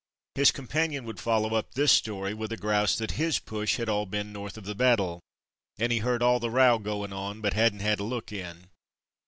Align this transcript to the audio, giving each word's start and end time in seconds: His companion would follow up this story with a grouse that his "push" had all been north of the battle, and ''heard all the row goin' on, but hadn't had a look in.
His 0.33 0.49
companion 0.49 1.05
would 1.05 1.19
follow 1.19 1.53
up 1.53 1.75
this 1.75 1.91
story 1.91 2.33
with 2.33 2.51
a 2.51 2.57
grouse 2.57 2.95
that 2.97 3.11
his 3.21 3.37
"push" 3.37 3.75
had 3.77 3.87
all 3.87 4.07
been 4.07 4.33
north 4.33 4.57
of 4.57 4.63
the 4.63 4.73
battle, 4.73 5.19
and 5.77 5.91
''heard 5.93 6.21
all 6.23 6.39
the 6.39 6.49
row 6.49 6.79
goin' 6.79 7.13
on, 7.13 7.39
but 7.39 7.53
hadn't 7.53 7.81
had 7.81 7.99
a 7.99 8.03
look 8.03 8.31
in. 8.31 8.69